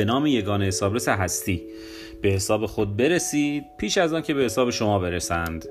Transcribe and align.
به 0.00 0.04
نام 0.04 0.26
یگانه 0.26 0.64
حسابرس 0.64 1.08
هستی. 1.08 1.62
به 2.22 2.28
حساب 2.28 2.66
خود 2.66 2.96
برسید 2.96 3.64
پیش 3.78 3.98
از 3.98 4.12
آن 4.12 4.22
که 4.22 4.34
به 4.34 4.42
حساب 4.42 4.70
شما 4.70 4.98
برسند. 4.98 5.64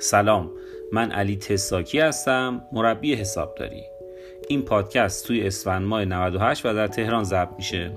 سلام 0.00 0.50
من 0.92 1.10
علی 1.10 1.36
تساکی 1.36 1.98
هستم 1.98 2.62
مربی 2.72 3.14
حسابداری. 3.14 3.82
این 4.48 4.62
پادکست 4.62 5.26
توی 5.26 5.46
اسفند 5.46 5.86
ماه 5.86 6.04
98 6.04 6.66
و 6.66 6.74
در 6.74 6.86
تهران 6.86 7.24
ضبط 7.24 7.48
میشه. 7.56 7.90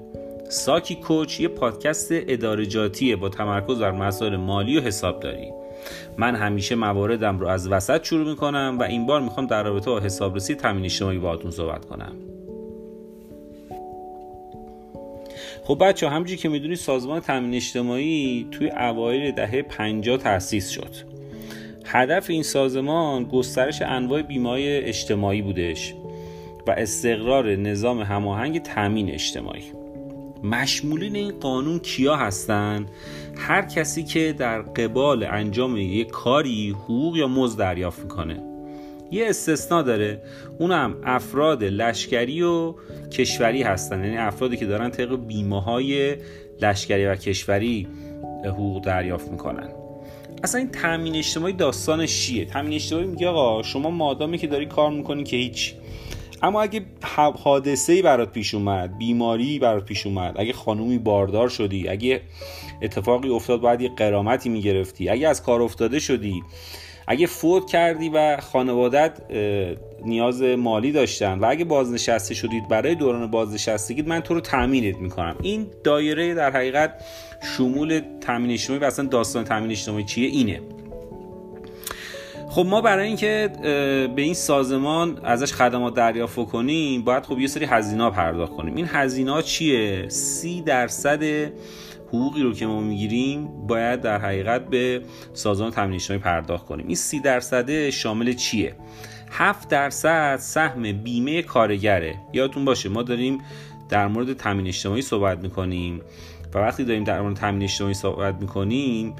ساکی 0.49 0.95
کوچ 0.95 1.39
یه 1.39 1.47
پادکست 1.47 2.07
ادارجاتیه 2.11 3.15
با 3.15 3.29
تمرکز 3.29 3.79
بر 3.79 3.91
مسائل 3.91 4.35
مالی 4.35 4.77
و 4.77 4.81
حسابداری. 4.81 5.51
من 6.17 6.35
همیشه 6.35 6.75
مواردم 6.75 7.39
رو 7.39 7.47
از 7.47 7.67
وسط 7.67 8.03
شروع 8.03 8.29
می‌کنم 8.29 8.77
و 8.79 8.83
این 8.83 9.05
بار 9.05 9.21
می‌خوام 9.21 9.47
در 9.47 9.63
رابطه 9.63 9.91
با 9.91 9.99
حسابرسی 9.99 10.55
تامین 10.55 10.85
اجتماعی 10.85 11.17
باهاتون 11.17 11.51
صحبت 11.51 11.85
کنم. 11.85 12.36
خب 15.63 15.77
بچه 15.81 16.09
همجوری 16.09 16.37
که 16.37 16.49
می‌دونید 16.49 16.77
سازمان 16.77 17.19
تامین 17.19 17.53
اجتماعی 17.53 18.47
توی 18.51 18.69
اوایل 18.69 19.31
دهه 19.31 19.61
50 19.61 20.17
تأسیس 20.17 20.69
شد. 20.69 20.95
هدف 21.85 22.29
این 22.29 22.43
سازمان 22.43 23.23
گسترش 23.23 23.81
انواع 23.81 24.21
بیمای 24.21 24.77
اجتماعی 24.77 25.41
بودش 25.41 25.93
و 26.67 26.71
استقرار 26.71 27.55
نظام 27.55 28.01
هماهنگ 28.01 28.61
تامین 28.61 29.11
اجتماعی. 29.11 29.63
مشمولین 30.43 31.15
این 31.15 31.31
قانون 31.39 31.79
کیا 31.79 32.15
هستن؟ 32.15 32.85
هر 33.37 33.61
کسی 33.61 34.03
که 34.03 34.35
در 34.37 34.61
قبال 34.61 35.23
انجام 35.23 35.77
یک 35.77 36.07
کاری 36.07 36.69
حقوق 36.69 37.17
یا 37.17 37.27
مزد 37.27 37.59
دریافت 37.59 37.99
می‌کنه. 37.99 38.56
یه 39.11 39.29
استثنا 39.29 39.81
داره. 39.81 40.21
اونم 40.59 40.95
افراد 41.03 41.63
لشکری 41.63 42.41
و 42.41 42.73
کشوری 43.11 43.63
هستن. 43.63 44.03
یعنی 44.03 44.17
افرادی 44.17 44.57
که 44.57 44.65
دارن 44.65 44.91
طبق 44.91 45.15
بیمه 45.27 45.61
های 45.61 46.15
لشکری 46.61 47.05
و 47.05 47.15
کشوری 47.15 47.87
حقوق 48.45 48.83
دریافت 48.83 49.31
می‌کنن. 49.31 49.69
اصلا 50.43 50.61
این 50.61 50.71
تامین 50.71 51.15
اجتماعی 51.15 51.53
داستانش 51.53 52.21
چیه؟ 52.21 52.45
تامین 52.45 52.73
اجتماعی 52.73 53.07
میگه 53.07 53.27
آقا 53.27 53.63
شما 53.63 53.89
مادامی 53.89 54.37
که 54.37 54.47
داری 54.47 54.65
کار 54.65 54.91
می‌کنی 54.91 55.23
که 55.23 55.37
هیچ. 55.37 55.73
اما 56.41 56.61
اگه 56.61 56.81
حادثه 57.43 57.93
ای 57.93 58.01
برات 58.01 58.31
پیش 58.31 58.53
اومد 58.53 58.97
بیماری 58.97 59.59
برات 59.59 59.85
پیش 59.85 60.05
اومد 60.05 60.35
اگه 60.37 60.53
خانومی 60.53 60.97
باردار 60.97 61.49
شدی 61.49 61.87
اگه 61.87 62.21
اتفاقی 62.81 63.29
افتاد 63.29 63.61
باید 63.61 63.81
یه 63.81 63.89
قرامتی 63.89 64.49
می‌گرفتی 64.49 65.09
اگه 65.09 65.27
از 65.27 65.43
کار 65.43 65.61
افتاده 65.61 65.99
شدی 65.99 66.43
اگه 67.07 67.27
فوت 67.27 67.65
کردی 67.65 68.09
و 68.09 68.37
خانوادت 68.37 69.11
نیاز 70.05 70.41
مالی 70.41 70.91
داشتن 70.91 71.39
و 71.39 71.45
اگه 71.49 71.65
بازنشسته 71.65 72.33
شدید 72.33 72.67
برای 72.67 72.95
دوران 72.95 73.31
بازنشستگی 73.31 74.01
من 74.01 74.19
تو 74.19 74.33
رو 74.33 74.41
تامینت 74.41 74.97
می‌کنم. 74.97 75.35
این 75.41 75.67
دایره 75.83 76.33
در 76.33 76.51
حقیقت 76.51 76.93
شمول 77.57 78.01
تامین 78.21 78.51
اجتماعی 78.51 78.81
و 78.81 78.85
اصلا 78.85 79.05
داستان 79.05 79.43
تامین 79.43 79.71
اجتماعی 79.71 80.03
چیه؟ 80.03 80.27
اینه. 80.27 80.61
خب 82.49 82.65
ما 82.65 82.81
برای 82.81 83.07
اینکه 83.07 83.49
به 84.15 84.21
این 84.21 84.33
سازمان 84.33 85.19
ازش 85.23 85.53
خدمات 85.53 85.93
دریافت 85.93 86.45
کنیم 86.45 87.03
باید 87.03 87.23
خب 87.23 87.39
یه 87.39 87.47
سری 87.47 87.65
هزینه 87.65 88.09
پرداخت 88.09 88.53
کنیم. 88.53 88.75
این 88.75 88.85
هزینه 88.89 89.41
چیه؟ 89.41 90.09
سی 90.09 90.61
درصد 90.61 91.51
حقوقی 92.07 92.41
رو 92.41 92.53
که 92.53 92.65
ما 92.65 92.81
می‌گیریم 92.81 93.67
باید 93.67 94.01
در 94.01 94.17
حقیقت 94.17 94.65
به 94.65 95.01
سازمان 95.33 95.71
تامین 95.71 95.95
اجتماعی 95.95 96.23
پرداخت 96.23 96.65
کنیم. 96.65 96.87
این 96.87 96.95
سی 96.95 97.19
درصد 97.19 97.89
شامل 97.89 98.33
چیه؟ 98.33 98.75
7 99.31 99.69
درصد 99.69 100.37
سهم 100.37 100.91
بیمه 100.91 101.41
کارگره. 101.41 102.15
یادتون 102.33 102.65
باشه 102.65 102.89
ما 102.89 103.03
داریم 103.03 103.37
در 103.89 104.07
مورد 104.07 104.33
تامین 104.33 104.67
اجتماعی 104.67 105.01
صحبت 105.01 105.39
می‌کنیم 105.39 106.01
و 106.53 106.57
وقتی 106.57 106.83
داریم 106.83 107.03
در 107.03 107.21
مورد 107.21 107.35
تامین 107.35 107.63
اجتماعی 107.63 107.93
صحبت 107.93 108.35
می‌کنیم 108.41 109.15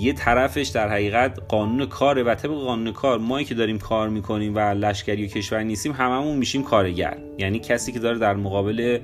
یه 0.00 0.12
طرفش 0.16 0.68
در 0.68 0.88
حقیقت 0.88 1.38
قانون 1.48 1.86
کاره 1.86 2.22
و 2.22 2.34
طبق 2.34 2.52
قانون 2.52 2.92
کار 2.92 3.18
مایی 3.18 3.44
که 3.44 3.54
داریم 3.54 3.78
کار 3.78 4.08
می‌کنیم 4.08 4.54
و 4.54 4.58
لشکری 4.58 5.24
و 5.24 5.28
کشور 5.28 5.62
نیستیم 5.62 5.92
هممون 5.92 6.36
میشیم 6.36 6.62
کارگر. 6.62 7.16
یعنی 7.38 7.58
کسی 7.58 7.92
که 7.92 7.98
داره 7.98 8.18
در 8.18 8.34
مقابل 8.34 8.98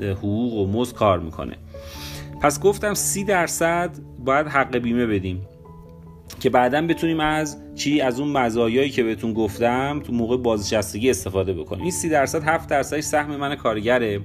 حقوق 0.00 0.52
و 0.52 0.66
مزد 0.66 0.94
کار 0.94 1.20
می‌کنه. 1.20 1.56
پس 2.42 2.60
گفتم 2.60 2.94
سی 2.94 3.24
درصد 3.24 3.90
باید 4.18 4.46
حق 4.46 4.76
بیمه 4.76 5.06
بدیم. 5.06 5.48
که 6.40 6.50
بعدا 6.50 6.86
بتونیم 6.86 7.20
از 7.20 7.56
چی؟ 7.74 8.00
از 8.00 8.20
اون 8.20 8.28
مزایایی 8.28 8.90
که 8.90 9.02
بهتون 9.02 9.32
گفتم 9.32 10.00
تو 10.06 10.12
موقع 10.12 10.36
بازنشستگی 10.36 11.10
استفاده 11.10 11.52
بکنیم. 11.52 11.82
این 11.82 11.90
سی 11.90 12.08
درصد 12.08 12.42
7 12.42 12.68
درصدش 12.68 13.04
سهم 13.04 13.36
من 13.36 13.54
کارگره. 13.54 14.20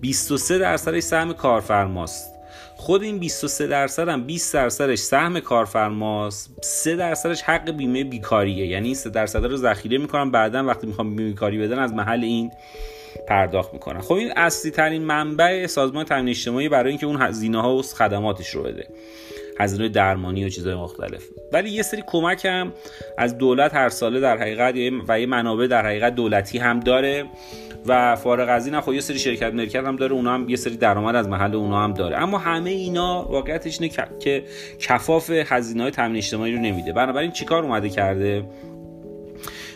23 0.00 0.58
درصدش 0.58 1.02
سهم 1.02 1.32
کارفرماست. 1.32 2.32
خود 2.76 3.02
این 3.02 3.18
23 3.18 3.66
درصد 3.66 4.08
هم 4.08 4.24
20 4.24 4.54
درصدش 4.54 4.98
سهم 4.98 5.40
کارفرماست. 5.40 6.50
3 6.62 6.96
درصدش 6.96 7.42
حق 7.42 7.70
بیمه 7.70 8.04
بیکاریه. 8.04 8.66
یعنی 8.66 8.86
این 8.86 8.94
3 8.94 9.10
درصد 9.10 9.44
رو 9.44 9.56
ذخیره 9.56 9.98
می‌کنم. 9.98 10.30
بعدا 10.30 10.64
وقتی 10.64 10.86
می‌خوام 10.86 11.16
بیمه 11.16 11.28
بیکاری 11.28 11.58
بدن 11.58 11.78
از 11.78 11.92
محل 11.92 12.24
این 12.24 12.50
پرداخت 13.28 13.72
می‌کنن. 13.72 14.00
خب 14.00 14.12
این 14.12 14.32
اصلی 14.36 14.70
ترین 14.70 15.02
منبع 15.02 15.66
سازمان 15.66 16.04
تامین 16.04 16.28
اجتماعی 16.28 16.68
برای 16.68 16.90
اینکه 16.90 17.06
اون 17.06 17.22
هزینه 17.22 17.62
ها 17.62 17.76
و 17.76 17.82
خدماتش 17.82 18.50
رو 18.50 18.62
بده. 18.62 18.86
هزینه 19.60 19.88
درمانی 19.88 20.44
و 20.44 20.48
چیزهای 20.48 20.76
مختلف. 20.76 21.24
ولی 21.52 21.70
یه 21.70 21.82
سری 21.82 22.02
کمک 22.06 22.44
هم 22.44 22.72
از 23.18 23.38
دولت 23.38 23.74
هر 23.74 23.88
ساله 23.88 24.20
در 24.20 24.38
حقیقت 24.38 24.74
و 25.08 25.20
یه 25.20 25.26
منابع 25.26 25.66
در 25.66 25.86
حقیقت 25.86 26.14
دولتی 26.14 26.58
هم 26.58 26.80
داره 26.80 27.24
و 27.86 28.16
فارغ 28.16 28.48
از 28.48 28.66
این 28.66 28.80
خب 28.80 28.92
یه 28.92 29.00
سری 29.00 29.18
شرکت 29.18 29.54
مرکز 29.54 29.84
هم 29.84 29.96
داره 29.96 30.12
اونا 30.12 30.34
هم 30.34 30.48
یه 30.48 30.56
سری 30.56 30.76
درآمد 30.76 31.16
از 31.16 31.28
محل 31.28 31.54
اونا 31.54 31.84
هم 31.84 31.94
داره. 31.94 32.16
اما 32.16 32.38
همه 32.38 32.70
اینا 32.70 33.26
واقعیتش 33.30 33.80
اینه 33.80 33.94
که 34.20 34.44
کفاف 34.78 35.30
هزینه 35.30 35.82
های 35.82 35.90
تامین 35.90 36.16
اجتماعی 36.16 36.52
رو 36.52 36.60
نمیده. 36.60 36.92
بنابراین 36.92 37.30
چیکار 37.30 37.62
اومده 37.62 37.88
کرده؟ 37.88 38.44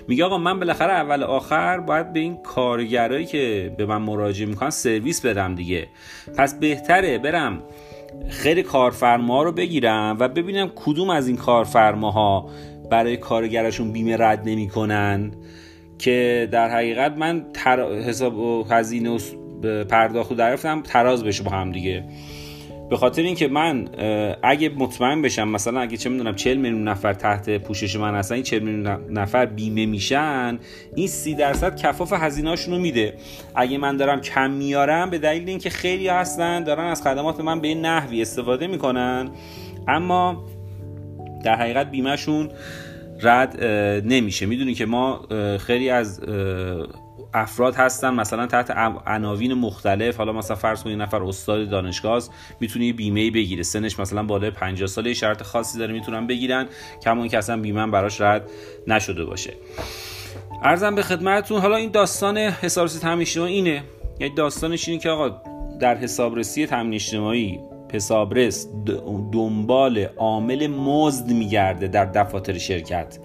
میگه 0.08 0.24
آقا 0.24 0.38
من 0.38 0.58
بالاخره 0.58 0.92
اول 0.92 1.22
آخر 1.22 1.80
باید 1.80 2.12
به 2.12 2.20
این 2.20 2.36
کارگرایی 2.42 3.26
که 3.26 3.74
به 3.76 3.86
من 3.86 4.02
مراجعه 4.02 4.48
می‌کنن 4.48 4.70
سرویس 4.70 5.26
بدم 5.26 5.54
دیگه. 5.54 5.86
پس 6.38 6.58
بهتره 6.58 7.18
برم 7.18 7.62
خیلی 8.28 8.62
کارفرما 8.62 9.42
رو 9.42 9.52
بگیرم 9.52 10.16
و 10.20 10.28
ببینم 10.28 10.72
کدوم 10.74 11.10
از 11.10 11.28
این 11.28 11.36
کارفرماها 11.36 12.50
برای 12.90 13.16
کارگرشون 13.16 13.92
بیمه 13.92 14.16
رد 14.16 14.42
نمی‌کنن 14.44 15.32
که 15.98 16.48
در 16.52 16.68
حقیقت 16.68 17.16
من 17.16 17.46
تر... 17.54 17.92
حساب 17.92 18.38
و 18.38 18.64
هزینه 18.70 19.10
و 19.10 19.18
پرداخت 19.84 20.32
و 20.32 20.34
دریافتم 20.34 20.82
تراز 20.82 21.24
بشه 21.24 21.42
با 21.42 21.50
هم 21.50 21.72
دیگه. 21.72 22.04
به 22.90 22.96
خاطر 22.96 23.22
اینکه 23.22 23.48
من 23.48 23.88
اگه 24.42 24.68
مطمئن 24.68 25.22
بشم 25.22 25.48
مثلا 25.48 25.80
اگه 25.80 25.96
چه 25.96 26.10
می‌دونم 26.10 26.34
40 26.34 26.56
میلیون 26.56 26.88
نفر 26.88 27.12
تحت 27.12 27.58
پوشش 27.58 27.96
من 27.96 28.14
هستن 28.14 28.34
این 28.34 28.44
40 28.44 28.62
میلیون 28.62 28.86
نفر 29.10 29.46
بیمه 29.46 29.86
میشن 29.86 30.58
این 30.94 31.06
30 31.06 31.34
درصد 31.34 31.76
کفاف 31.76 32.12
هزینه‌هاشون 32.12 32.74
رو 32.74 32.80
میده. 32.80 33.14
اگه 33.54 33.78
من 33.78 33.96
دارم 33.96 34.20
کم 34.20 34.50
میارم 34.50 35.10
به 35.10 35.18
دلیل 35.18 35.48
اینکه 35.48 35.70
خیلی 35.70 36.08
هستن 36.08 36.64
دارن 36.64 36.84
از 36.84 37.02
خدمات 37.02 37.40
من 37.40 37.60
به 37.60 37.74
نحوی 37.74 38.22
استفاده 38.22 38.66
می‌کنن. 38.66 39.30
اما 39.88 40.46
در 41.44 41.54
حقیقت 41.54 41.90
بیمهشون 41.90 42.48
رد 43.22 43.64
نمیشه. 44.04 44.46
می‌دونی 44.46 44.74
که 44.74 44.86
ما 44.86 45.26
خیلی 45.58 45.90
از 45.90 46.20
افراد 47.34 47.74
هستن 47.74 48.14
مثلا 48.14 48.46
تحت 48.46 48.70
عناوین 49.06 49.54
مختلف. 49.54 50.16
حالا 50.16 50.32
مثلا 50.32 50.56
فرض 50.56 50.82
کنید 50.82 51.02
نفر 51.02 51.22
استاد 51.22 51.70
دانشگاه 51.70 52.22
می‌تونه 52.60 52.92
بیمه 52.92 53.30
بگیره. 53.30 53.62
سنش 53.62 53.98
مثلا 53.98 54.22
بالای 54.22 54.50
50 54.50 54.86
ساله 54.86 55.14
شرط 55.14 55.42
خاصی 55.42 55.78
داره 55.78 55.92
می‌تونن 55.92 56.26
بگیرن. 56.26 56.66
کما 57.02 57.26
که 57.26 57.38
اصلا 57.38 57.60
بیمه 57.60 57.86
براش 57.86 58.20
رد 58.20 58.50
نشده 58.86 59.24
باشه. 59.24 59.52
ارزم 60.62 60.94
به 60.94 61.02
خدمتتون 61.02 61.60
حالا 61.60 61.76
این 61.76 61.90
داستان 61.90 62.38
حسابرسی 62.38 62.98
تامین 62.98 63.20
اجتماعی 63.20 63.52
اینه. 63.52 63.82
یعنی 64.20 64.34
داستانش 64.34 64.88
اینه 64.88 65.00
که 65.00 65.10
آقا 65.10 65.40
در 65.80 65.96
حسابرسی 65.96 66.66
تامین 66.66 66.94
اجتماعی 66.94 67.58
حسابرس 67.92 68.68
دنبال 69.32 70.06
عامل 70.16 70.66
مزد 70.66 71.32
میگرده 71.32 71.88
در 71.88 72.04
دفاتر 72.04 72.58
شرکت. 72.58 73.18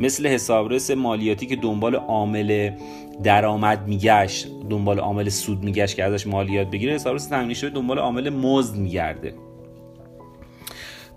مثل 0.00 0.26
حسابرس 0.26 0.90
مالیاتی 0.90 1.46
که 1.46 1.56
دنبال 1.56 1.94
عامل 1.94 2.70
درآمد 3.22 3.88
میگشت 3.88 4.48
دنبال 4.70 4.98
عامل 4.98 5.28
سود 5.28 5.62
میگشت 5.62 5.96
که 5.96 6.04
ازش 6.04 6.26
مالیات 6.26 6.70
بگیره 6.70 6.94
حسابرس 6.94 7.26
تامین 7.26 7.54
شده 7.54 7.70
دنبال 7.70 7.98
عامل 7.98 8.30
مزد 8.30 8.76
میگرده. 8.76 9.34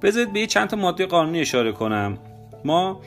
بذارید 0.01 0.33
به 0.33 0.45
چند 0.45 0.67
تا 0.67 0.77
ماده 0.77 1.05
قانونی 1.05 1.39
اشاره 1.39 1.71
کنم. 1.71 2.17
ما 2.65 3.01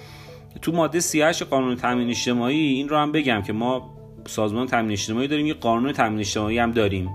تو 0.62 0.72
ماده 0.72 1.00
38 1.00 1.42
قانون 1.42 1.76
تامین 1.76 2.08
اجتماعی 2.08 2.58
این 2.58 2.88
رو 2.88 2.96
هم 2.96 3.12
بگم 3.12 3.42
که 3.42 3.52
ما 3.52 3.90
سازمان 4.26 4.66
تامین 4.66 4.92
اجتماعی 4.92 5.28
داریم 5.28 5.46
یه 5.46 5.54
قانون 5.54 5.92
تامین 5.92 6.18
اجتماعی 6.18 6.58
هم 6.58 6.72
داریم. 6.72 7.10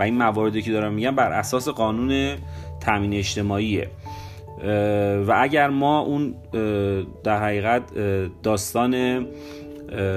و 0.00 0.02
این 0.02 0.14
مواردی 0.14 0.62
که 0.62 0.72
دارم 0.72 0.92
میگم 0.92 1.14
بر 1.14 1.32
اساس 1.32 1.68
قانون 1.68 2.34
تامین 2.80 3.12
اجتماعیه. 3.12 3.90
و 5.26 5.34
اگر 5.36 5.68
ما 5.68 6.00
اون 6.00 6.34
در 7.24 7.42
حقیقت 7.42 7.82
داستان 8.42 9.26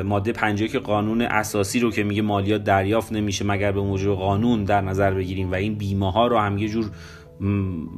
ماده 0.05 0.31
50 0.31 0.67
که 0.67 0.79
قانون 0.79 1.21
اساسی 1.21 1.79
رو 1.79 1.91
که 1.91 2.03
میگه 2.03 2.21
مالیات 2.21 2.63
دریافت 2.63 3.11
نمیشه 3.11 3.45
مگر 3.45 3.71
به 3.71 3.81
موجب 3.81 4.13
قانون 4.13 4.63
در 4.63 4.81
نظر 4.81 5.11
بگیریم 5.11 5.51
و 5.51 5.55
این 5.55 5.75
بیمه 5.75 6.11
ها 6.11 6.27
رو 6.27 6.37
هم 6.37 6.57
یه 6.57 6.69
جور 6.69 6.91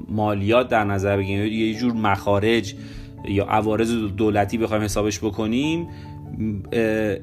مالیات 0.10 0.70
در 0.70 0.84
نظر 0.84 1.18
بگیریم 1.18 1.46
یه 1.46 1.74
جور 1.74 1.94
مخارج 1.94 2.76
یا 3.26 3.46
عوارض 3.46 3.92
دولتی 3.92 4.58
بخوایم 4.58 4.84
حسابش 4.84 5.20
بکنیم 5.20 5.88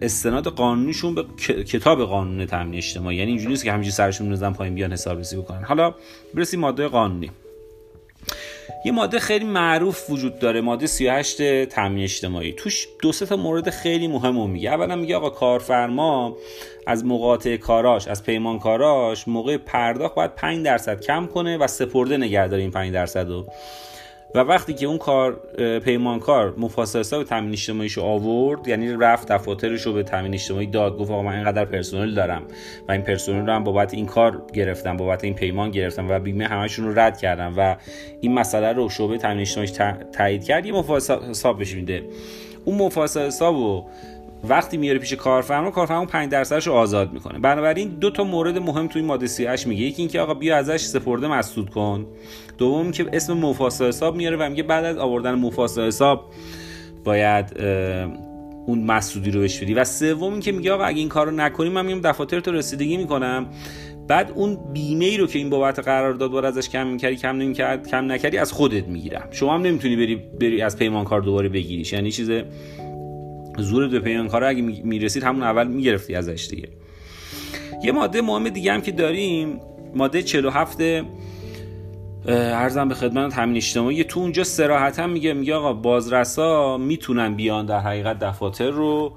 استناد 0.02 0.46
قانونیشون 0.46 1.14
به 1.14 1.24
کتاب 1.64 2.04
قانون 2.04 2.46
تامین 2.46 2.74
اجتماعی. 2.74 3.16
یعنی 3.16 3.30
اینجوری 3.30 3.50
نیست 3.50 3.64
که 3.64 3.72
همینجوری 3.72 3.92
سرشون 3.92 4.30
بزنن 4.30 4.52
پایین 4.52 4.74
بیان 4.74 4.92
حسابرسی 4.92 5.36
بکنن. 5.36 5.62
حالا 5.62 5.94
برسیم 6.34 6.60
ماده 6.60 6.88
قانونی. 6.88 7.30
یه 8.84 8.92
ماده 8.92 9.18
خیلی 9.18 9.44
معروف 9.44 10.10
وجود 10.10 10.38
داره 10.38 10.60
ماده 10.60 10.86
38 10.86 11.64
تامین 11.64 12.04
اجتماعی. 12.04 12.52
توش 12.52 12.88
دو 13.02 13.12
سه 13.12 13.26
تا 13.26 13.36
مورد 13.36 13.70
خیلی 13.70 14.08
مهم 14.08 14.50
میگه. 14.50 14.70
اولا 14.70 14.96
میگه 14.96 15.16
آقا 15.16 15.30
کارفرما 15.30 16.36
از 16.86 17.04
مقاطع 17.04 17.56
کاراش 17.56 18.08
از 18.08 18.24
پیمانکاراش 18.24 19.28
موقع 19.28 19.56
پرداخت 19.56 20.14
باید 20.14 20.34
5 20.34 20.64
درصد 20.64 21.00
کم 21.00 21.26
کنه 21.26 21.56
و 21.56 21.66
سپرده 21.66 22.16
نگهداره 22.16 22.62
این 22.62 22.70
5 22.70 22.92
درصد 22.92 23.30
و 24.34 24.38
وقتی 24.38 24.74
که 24.74 24.86
اون 24.86 24.98
کار 24.98 25.40
پیمانکار 25.84 26.54
مفاسد 26.58 26.98
حساب 26.98 27.24
تامین 27.24 27.52
اجتماعیشو 27.52 28.02
آورد 28.02 28.68
یعنی 28.68 28.92
رفت 28.92 29.32
دفاترش 29.32 29.82
رو 29.82 29.92
به 29.92 30.02
تامین 30.02 30.34
اجتماعی 30.34 30.66
داد 30.66 30.98
گفت 30.98 31.10
آقا 31.10 31.22
من 31.22 31.34
اینقدر 31.34 31.64
پرسنل 31.64 32.14
دارم 32.14 32.42
و 32.88 32.92
این 32.92 33.02
پرسنل 33.02 33.46
رو 33.46 33.52
هم 33.52 33.64
بابت 33.64 33.94
این 33.94 34.06
کار 34.06 34.42
گرفتم 34.52 34.96
بابت 34.96 35.24
این 35.24 35.34
پیمان 35.34 35.70
گرفتم 35.70 36.10
و 36.10 36.18
بیمه 36.18 36.46
همشون 36.46 36.84
رو 36.86 36.98
رد 36.98 37.18
کردم 37.18 37.54
و 37.56 37.76
این 38.20 38.34
مسئله 38.34 38.72
رو 38.72 38.88
شعبه 38.88 39.18
تامین 39.18 39.40
اجتماعی 39.40 39.70
تایید 40.12 40.44
کرد 40.44 40.66
یه 40.66 40.72
مفاسد 40.72 41.22
حساب 41.22 41.58
بهش 41.58 41.74
میده. 41.74 42.02
اون 42.64 42.78
مفاسد 42.78 43.20
حساب 43.26 43.86
وقتی 44.44 44.76
میاره 44.76 44.98
پیش 44.98 45.12
کارفرما 45.12 45.70
کارفرما 45.70 46.06
5 46.06 46.30
درصدش 46.30 46.66
رو 46.66 46.72
آزاد 46.72 47.12
می‌کنه. 47.12 47.38
بنابراین 47.38 47.88
دو 47.88 48.10
تا 48.10 48.24
مورد 48.24 48.58
مهم 48.58 48.86
توی 48.86 49.02
ماده 49.02 49.26
38 49.26 49.66
میگه. 49.66 49.82
یکی 49.82 50.02
اینکه 50.02 50.20
آقا 50.20 50.34
بیا 50.34 50.56
ازش 50.56 50.80
سپرده 50.80 51.28
مسدود 51.28 51.70
کن. 51.70 52.06
دوم 52.58 52.90
که 52.90 53.06
اسم 53.12 53.32
مفاسد 53.32 53.84
حساب 53.84 54.16
میاره 54.16 54.36
و 54.36 54.48
میگه 54.50 54.62
بعد 54.62 54.84
از 54.84 54.98
آوردن 54.98 55.34
مفاسد 55.34 55.82
حساب 55.82 56.24
باید 57.04 57.60
اون 58.66 58.84
مسدودی 58.84 59.30
رو 59.30 59.40
بهش 59.40 59.62
بدی 59.62 59.74
و 59.74 59.84
سوم 59.84 60.32
اینکه 60.32 60.52
میگه 60.52 60.72
آقا 60.72 60.84
اگه 60.84 60.98
این 60.98 61.08
کارو 61.08 61.30
نکنی 61.30 61.68
من 61.68 61.86
میام 61.86 62.00
دفاتر 62.00 62.40
تو 62.40 62.52
رسیدگی 62.52 62.96
می‌کنم. 62.96 63.46
بعد 64.08 64.32
اون 64.34 64.58
بیمه 64.72 65.04
ای 65.04 65.16
رو 65.16 65.26
که 65.26 65.38
این 65.38 65.50
بابت 65.50 65.78
قرار 65.78 66.12
داد 66.14 66.30
بار 66.30 66.46
ازش 66.46 66.68
کم 66.68 66.86
می‌کردی 66.86 67.16
کم 67.16 67.36
نمی‌کرد 67.36 67.88
کم 67.88 68.12
نکردی 68.12 68.38
از 68.38 68.52
خودت 68.52 68.88
می‌گیرم. 68.88 69.28
شما 69.30 69.54
هم 69.54 69.62
نمی‌تونی 69.62 69.96
بری 69.96 70.16
بری 70.16 70.62
از 70.62 70.78
پیمانکار 70.78 71.20
دوباره 71.20 71.48
بگیریش. 71.48 71.92
یعنی 71.92 72.10
چیز 72.10 72.30
زور 73.58 73.88
به 73.88 74.00
پیمانکار 74.00 74.44
اگه 74.44 74.62
می‌رسید 74.62 75.22
همون 75.22 75.42
اول 75.42 75.66
می‌گرفتی 75.66 76.14
ازش 76.14 76.46
دیگه. 76.50 76.68
یه 77.82 77.92
ماده 77.92 78.22
مهم 78.22 78.48
دیگه 78.48 78.72
هم 78.72 78.80
که 78.80 78.92
داریم 78.92 79.60
ماده 79.94 80.22
47 80.22 80.78
ارزم 82.26 82.88
به 82.88 82.94
خدمت 82.94 83.34
تامین 83.34 83.56
اجتماعی 83.56 84.04
تو 84.04 84.20
اونجا 84.20 84.44
سراحتا 84.44 85.06
میگه 85.06 85.32
میگه 85.32 85.54
آقا 85.54 85.72
بازرسا 85.72 86.76
می‌تونن 86.76 87.34
بیان 87.34 87.66
در 87.66 87.78
حقیقت 87.78 88.18
دفاتر 88.18 88.70
رو 88.70 89.12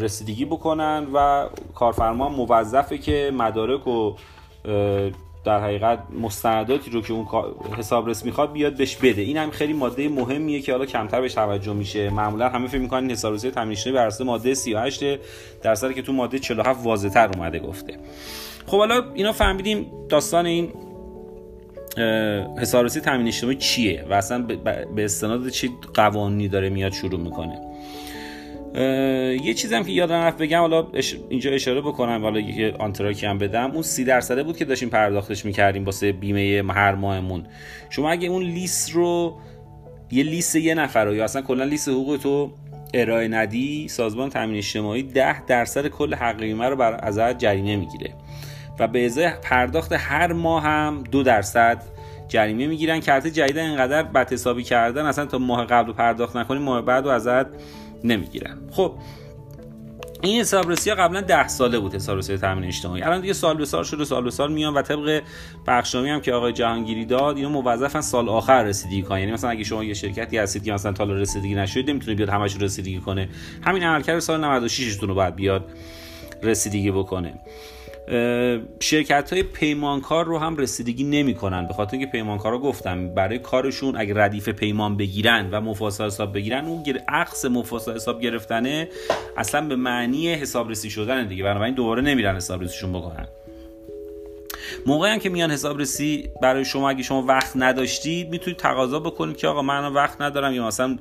رسیدگی 0.00 0.44
بکنن 0.44 1.06
و 1.14 1.46
کارفرما 1.74 2.28
موظفه 2.28 2.98
که 2.98 3.32
مدارک 3.34 3.86
و 3.86 4.14
در 5.44 5.60
حقیقت 5.60 5.98
مستنداتی 6.20 6.90
رو 6.90 7.02
که 7.02 7.12
اون 7.12 7.26
حسابرس 7.78 8.24
می‌خواد 8.24 8.52
بیاد 8.52 8.76
بهش 8.76 8.96
بده. 8.96 9.22
این 9.22 9.36
هم 9.36 9.50
خیلی 9.50 9.72
ماده 9.72 10.08
مهمیه 10.08 10.60
که 10.60 10.72
حالا 10.72 10.86
کمتر 10.86 11.20
بهش 11.20 11.34
توجه 11.34 11.72
میشه. 11.72 12.10
معمولا 12.10 12.48
همه 12.48 12.68
فکر 12.68 12.80
می‌کنن 12.80 13.10
حسابرسی 13.10 13.50
اجتماعی 13.50 13.92
بر 13.92 14.06
اساس 14.06 14.26
ماده 14.26 14.54
38 14.54 15.04
در 15.62 15.74
که 15.92 16.02
تو 16.02 16.12
ماده 16.12 16.38
47 16.38 16.84
واضح‌تر 16.84 17.30
اومده 17.36 17.58
گفته. 17.58 17.98
خب 18.66 18.78
حالا 18.78 19.04
اینا 19.14 19.32
فهمیدیم 19.32 19.86
داستان 20.08 20.46
این 20.46 20.72
حسابرسی 22.60 23.00
تامین 23.00 23.26
اجتماعی 23.26 23.56
چیه 23.56 24.04
و 24.10 24.12
اصلا 24.12 24.42
به 24.94 25.04
استناد 25.04 25.48
چی 25.48 25.70
قوانینی 25.94 26.48
داره 26.48 26.68
میاد 26.68 26.92
شروع 26.92 27.20
می‌کنه. 27.20 27.71
یه 28.74 29.54
چیزم 29.54 29.82
که 29.82 29.90
یادم 29.92 30.14
رفت 30.14 30.38
بگم 30.38 30.60
حالا 30.60 30.86
اینجا 31.28 31.50
اشاره 31.50 31.80
بکنم 31.80 32.22
حالا 32.22 32.40
یه 32.40 32.74
آنتراکی 32.78 33.26
هم 33.26 33.38
بدم. 33.38 33.70
اون 33.70 33.82
سی 33.82 34.04
درصده 34.04 34.42
بود 34.42 34.56
که 34.56 34.64
داشتیم 34.64 34.88
پرداختش 34.88 35.44
می‌کردیم 35.44 35.84
واسه 35.84 36.12
بیمه 36.12 36.72
هر 36.72 36.94
ماهمون. 36.94 37.46
شما 37.90 38.10
اگه 38.10 38.28
اون 38.28 38.42
لیست 38.42 38.90
رو 38.90 39.38
یه 40.10 40.24
لیست 40.24 40.56
یه 40.56 40.74
نفر 40.74 41.04
رو 41.04 41.14
یا 41.14 41.24
اصلا 41.24 41.42
کلا 41.42 41.64
لیست 41.64 41.88
حقوق 41.88 42.18
تو 42.22 42.52
ارائه 42.94 43.28
ندی 43.28 43.88
سازمان 43.88 44.30
تامین 44.30 44.56
اجتماعی 44.56 45.02
10 45.02 45.44
درصد 45.44 45.86
کل 45.86 46.14
حقیقی 46.14 46.52
رو 46.52 46.76
بر 46.76 47.00
ازت 47.02 47.38
جریمه 47.38 47.76
می‌گیره. 47.76 48.14
و 48.78 48.88
به 48.88 49.06
ازای 49.06 49.30
پرداخت 49.42 49.92
هر 49.92 50.32
ماه 50.32 50.62
هم 50.62 51.04
دو 51.10 51.22
درصد 51.22 51.82
جریمه 52.28 52.66
می‌گیرن 52.66 53.00
کرده 53.00 53.30
جدید 53.30 53.58
اینقدر 53.58 54.02
بد 54.02 54.32
حسابی 54.32 54.62
کردن 54.62 55.06
اصلا 55.06 55.26
تا 55.26 55.38
ماه 55.38 55.66
قبل 55.66 55.92
پرداخت 55.92 56.36
نکنی 56.36 56.58
ماه 56.58 56.82
بعد 56.82 57.06
و 57.06 57.08
ازت 57.08 57.46
نمی‌گیرن. 58.04 58.58
خب 58.70 58.94
این 60.22 60.40
حسابرسی 60.40 60.90
ها 60.90 60.96
قبلا 60.96 61.20
ده 61.20 61.48
ساله 61.48 61.78
بود 61.78 61.94
حسابرسی 61.94 62.36
تامین 62.36 62.64
اجتماعی. 62.64 63.02
الان 63.02 63.20
دیگه 63.20 63.32
سال 63.32 63.56
به 63.56 63.64
سال 63.64 63.84
شده 63.84 64.04
سال 64.04 64.24
به 64.24 64.30
سال 64.30 64.52
میان 64.52 64.74
و 64.74 64.82
طبق 64.82 65.22
بخشنامه 65.66 66.12
هم 66.12 66.20
که 66.20 66.32
آقای 66.32 66.52
جهانگیری 66.52 67.04
داد 67.04 67.36
اینا 67.36 67.48
موظفن 67.48 68.00
سال 68.00 68.28
آخر 68.28 68.62
رسیدگی 68.62 69.02
کنن 69.02 69.18
یعنی 69.18 69.32
مثلا 69.32 69.50
اگه 69.50 69.64
شما 69.64 69.84
یه 69.84 69.94
شرکتی 69.94 70.38
هستید 70.38 70.64
که 70.64 70.72
مثلا 70.72 70.92
تا 70.92 71.04
رسیدگی 71.04 71.54
نشده 71.54 71.92
نمی‌تونه 71.92 72.16
بیاد 72.16 72.28
همش 72.28 72.56
رسیدگی 72.60 72.98
کنه. 72.98 73.28
همین 73.62 73.82
عملکرد 73.82 74.18
سال 74.18 74.44
96 74.44 74.96
تون 74.96 75.08
رو 75.08 75.14
باید 75.14 75.36
بیاد 75.36 75.64
رسیدگی 76.42 76.90
بکنه. 76.90 77.34
شرکت 78.80 79.32
های 79.32 79.42
پیمانکار 79.42 80.24
رو 80.24 80.38
هم 80.38 80.56
رسیدگی 80.56 81.04
نمی‌کنن 81.04 81.66
به 81.66 81.74
خاطر 81.74 81.96
اینکه 81.96 82.12
پیمانکارا 82.12 82.58
گفتم 82.58 83.14
برای 83.14 83.38
کارشون 83.38 83.96
اگه 83.96 84.14
ردیف 84.16 84.48
پیمان 84.48 84.96
بگیرن 84.96 85.50
و 85.50 85.60
مفاسد 85.60 86.04
حساب 86.04 86.34
بگیرن 86.34 86.64
اون 86.64 86.84
عقص 87.08 87.44
مفاسد 87.44 87.94
حساب 87.94 88.20
گرفتنه 88.20 88.88
اصلا 89.36 89.68
به 89.68 89.76
معنی 89.76 90.34
حسابرسی 90.34 90.90
شدن 90.90 91.26
دیگه. 91.26 91.44
بنابراین 91.44 91.74
دوباره 91.74 92.02
نمیرن 92.02 92.36
حسابرسیشون 92.36 92.92
بکنن. 92.92 93.28
موقعی 94.86 95.12
هم 95.12 95.18
که 95.18 95.28
میان 95.28 95.50
حسابرسی 95.50 96.30
برای 96.42 96.64
شما 96.64 96.90
اگه 96.90 97.02
شما 97.02 97.22
وقت 97.22 97.52
نداشتید 97.56 98.30
می‌تونید 98.30 98.58
تقاضا 98.58 99.00
بکنید 99.00 99.36
که 99.36 99.48
آقا 99.48 99.62
من 99.62 99.92
وقت 99.92 100.20
ندارم 100.20 100.54
یا 100.54 100.66
مثلا 100.66 100.98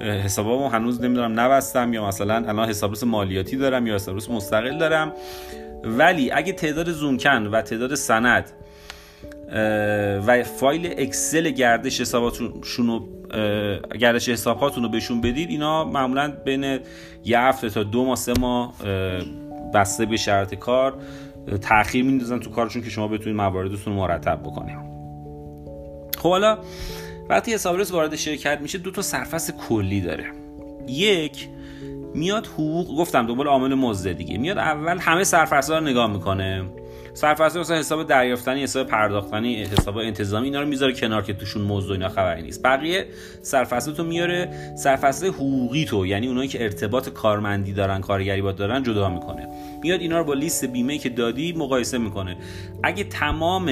حسابامو 0.00 0.68
هنوز 0.68 1.00
نمی‌دونم 1.00 1.40
نبستم 1.40 1.94
یا 1.94 2.06
مثلا 2.06 2.34
الان 2.34 2.68
حسابرس 2.68 3.04
مالیاتی 3.04 3.56
دارم 3.56 3.86
یا 3.86 3.94
حسابرس 3.94 4.30
مستقل 4.30 4.78
دارم. 4.78 5.12
ولی 5.84 6.30
اگه 6.30 6.52
تعداد 6.52 6.90
زومکن 6.90 7.46
و 7.46 7.62
تعداد 7.62 7.94
سند 7.94 8.50
و 10.26 10.42
فایل 10.42 10.94
اکسل 10.98 11.50
گردش 11.50 12.00
حساباتشون 12.00 12.86
رو 12.86 13.08
گردش 13.98 14.28
حساباتون 14.28 14.82
رو 14.82 14.88
بهشون 14.88 15.20
بدید 15.20 15.50
اینا 15.50 15.84
معمولا 15.84 16.32
بین 16.44 16.78
یه 17.24 17.40
هفته 17.40 17.70
تا 17.70 17.82
دو 17.82 18.04
ماه 18.04 18.16
سه 18.16 18.32
ماه 18.40 18.74
بسته 19.74 20.06
به 20.06 20.16
شرط 20.16 20.54
کار 20.54 20.98
تاخیر 21.60 22.04
میندازن 22.04 22.40
تو 22.40 22.50
کارشون 22.50 22.82
که 22.82 22.90
شما 22.90 23.08
بتونید 23.08 23.36
مواردتون 23.36 23.92
رو 23.92 24.00
مرتب 24.00 24.40
بکنید. 24.42 24.76
خب 26.18 26.28
حالا 26.28 26.58
وقتی 27.28 27.54
حسابرس 27.54 27.90
وارد 27.90 28.16
شرکت 28.16 28.58
میشه 28.60 28.78
دو 28.78 28.90
تا 28.90 29.02
سرفصل 29.02 29.52
کلی 29.68 30.00
داره. 30.00 30.26
یک 30.88 31.48
میاد 32.14 32.46
حقوق 32.46 32.96
گفتم 32.98 33.26
دنبال 33.26 33.46
عامل 33.46 33.74
مزد 33.74 34.12
دیگه. 34.12 34.38
میاد 34.38 34.58
اول 34.58 34.98
همه 34.98 35.24
سرفصل 35.24 35.74
رو 35.74 35.80
نگاه 35.80 36.12
می‌کنه. 36.12 36.64
سرفصل 37.14 37.60
مثلا 37.60 37.76
حساب 37.76 38.06
دریافتنی 38.06 38.62
حساب 38.62 38.86
پرداختنی 38.86 39.64
حساب 39.64 39.98
انتظامی 39.98 40.46
اینا 40.46 40.60
رو 40.60 40.68
می‌ذاره 40.68 40.92
کنار 40.92 41.22
که 41.22 41.32
توشون 41.32 41.62
موضوع 41.62 41.92
اینا 41.92 42.08
خبری 42.08 42.42
نیست. 42.42 42.62
بقیه 42.62 43.06
سرفصل 43.42 43.92
تو 43.92 44.04
میاره 44.04 44.50
سرفصل 44.76 45.26
حقوقی 45.26 45.84
تو. 45.84 46.06
یعنی 46.06 46.26
اونایی 46.26 46.48
که 46.48 46.62
ارتباط 46.62 47.08
کارمندی 47.08 47.72
دارن 47.72 48.00
کارگری 48.00 48.42
با 48.42 48.52
دارن 48.52 48.82
جدا 48.82 49.08
می‌کنه. 49.08 49.48
میاد 49.82 50.00
اینا 50.00 50.18
رو 50.18 50.24
با 50.24 50.34
لیست 50.34 50.64
بیمه 50.64 50.98
که 50.98 51.08
دادی 51.08 51.52
مقایسه 51.52 51.98
می‌کنه. 51.98 52.36
اگه 52.82 53.04
تمام 53.04 53.70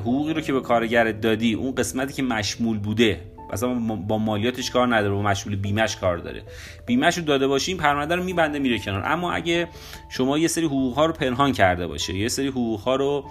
حقوقی 0.00 0.34
رو 0.34 0.40
که 0.40 0.52
به 0.52 0.60
کارگرت 0.60 1.20
دادی 1.20 1.54
اون 1.54 1.74
قسمتی 1.74 2.12
که 2.12 2.22
مشمول 2.22 2.78
بوده 2.78 3.20
اصلا 3.54 3.74
با 4.08 4.18
مالیاتش 4.18 4.70
کار 4.70 4.96
نداره 4.96 5.14
با 5.14 5.22
مشمول 5.22 5.56
بیمش 5.56 5.96
کار 5.96 6.18
داره. 6.18 6.42
بیمش 6.86 7.18
رو 7.18 7.24
داده 7.24 7.46
باشیم 7.46 7.76
پرونده 7.76 8.16
رو 8.16 8.22
میبنده 8.22 8.58
میره 8.58 8.78
کنار. 8.78 9.02
اما 9.06 9.32
اگه 9.32 9.68
شما 10.08 10.38
یه 10.38 10.48
سری 10.48 10.66
حقوق 10.66 10.94
ها 10.94 11.06
رو 11.06 11.12
پنهان 11.12 11.52
کرده 11.52 11.86
باشه 11.86 12.14
یه 12.14 12.28
سری 12.28 12.48
حقوق 12.48 12.80
ها 12.80 12.96
رو 12.96 13.24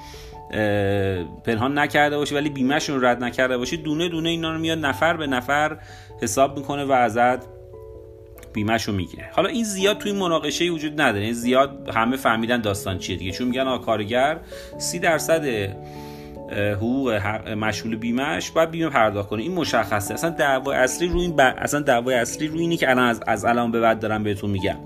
پنهان 1.43 1.79
نکرده 1.79 2.17
باشه 2.17 2.35
ولی 2.35 2.49
بیمش 2.49 2.89
رو 2.89 3.05
رد 3.05 3.23
نکرده 3.23 3.57
باشه 3.57 3.77
دونه 3.77 4.09
دونه 4.09 4.29
اینا 4.29 4.51
رو 4.51 4.59
میاد 4.59 4.85
نفر 4.85 5.17
به 5.17 5.27
نفر 5.27 5.77
حساب 6.21 6.57
می‌کنه 6.57 6.83
و 6.83 6.91
ازت 6.91 7.39
بیمش 8.53 8.83
رو 8.83 8.93
می‌گیره. 8.93 9.29
حالا 9.33 9.49
این 9.49 9.63
زیاد 9.63 9.97
توی 9.97 10.11
مناقشه 10.11 10.69
وجود 10.69 11.01
نداره. 11.01 11.25
این 11.25 11.33
زیاد 11.33 11.89
همه 11.95 12.17
فهمیدن 12.17 12.61
داستان 12.61 12.97
چیه 12.97 13.15
دیگه. 13.15 13.31
چون 13.31 13.47
میگن 13.47 13.77
کارگر 13.77 14.39
سی 14.77 14.99
درصد 14.99 15.45
حقوق 16.53 17.11
مشمول 17.57 17.95
بیمهش 17.95 18.51
باید 18.51 18.71
بیمه 18.71 18.89
پرداخت 18.89 19.29
کنه. 19.29 19.41
این 19.41 19.53
مشخصه. 19.53 20.13
اصلا 20.13 20.29
دعوای 20.29 20.77
اصلی 20.77 21.07
روی 21.07 21.21
این 21.21 21.35
ب... 21.35 21.39
اصلا 21.39 21.79
دعوای 21.79 22.15
اصلی 22.15 22.47
روی 22.47 22.61
اینی 22.61 22.77
که 22.77 22.89
الان 22.89 23.07
از, 23.07 23.21
از 23.27 23.45
الان 23.45 23.71
به 23.71 23.79
بعد 23.79 23.99
دارم 23.99 24.23
بهتون 24.23 24.49
میگم. 24.49 24.77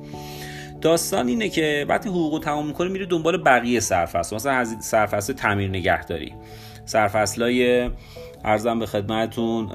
داستان 0.82 1.28
اینه 1.28 1.50
که 1.50 1.86
وقتی 1.90 2.10
حقوق 2.10 2.42
تمام 2.44 2.68
می‌کنه 2.68 2.90
میره 2.90 3.06
دنبال 3.06 3.44
بقیه 3.44 3.80
سرفصل. 3.80 4.36
مثلا 4.36 4.66
سرفصل 4.80 5.34
تعمیر 5.34 5.70
نگهداری. 5.70 6.34
سرفصلای 6.86 7.90
ارزم 8.46 8.80
به 8.80 8.86
خدمتتون 8.86 9.70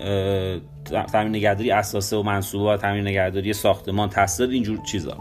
تعمیر 1.13 1.29
نگهداری 1.29 1.71
اساسه 1.71 2.17
و 2.17 2.23
منصوبات 2.23 2.81
تعمیر 2.81 3.03
نگهداری 3.03 3.53
ساختمان 3.53 4.09
تسهیلات 4.09 4.53
اینجور 4.53 4.79
چیزا. 4.83 5.17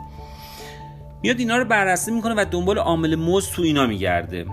میاد 1.23 1.39
اینا 1.39 1.57
رو 1.57 1.65
بررسی 1.65 2.11
می‌کنه 2.11 2.33
و 2.37 2.45
دنبال 2.51 2.77
عامل 2.77 3.15
مزد 3.15 3.53
تو 3.53 3.61
اینا 3.61 3.87
میگرده. 3.87 4.45